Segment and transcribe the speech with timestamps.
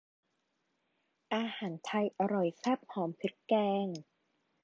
[1.33, 3.53] อาหารไทยอร่อยแซ่บหอมพริกแก
[3.85, 3.87] ง